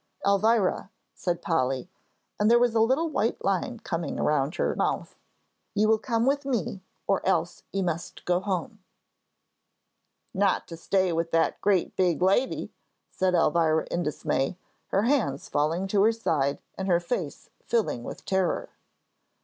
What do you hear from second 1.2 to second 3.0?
Polly, and there was a